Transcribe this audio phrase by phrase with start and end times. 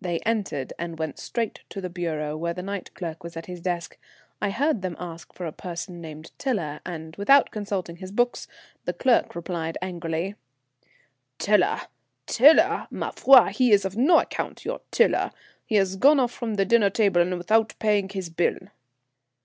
[0.00, 3.60] They entered, and went straight to the bureau, where the night clerk was at his
[3.60, 3.98] desk.
[4.40, 8.46] I heard them ask for a person named Tiler, and without consulting his books
[8.84, 10.36] the clerk replied angrily:
[11.40, 11.80] "Tiler!
[12.28, 12.86] Tiler!
[12.92, 15.32] Ma foi, he is of no account, your Tiler.
[15.64, 18.68] He has gone off from the dinner table and without paying his bill."